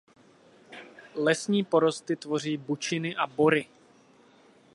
[1.15, 3.67] Lesní porosty tvoří bučiny a bory.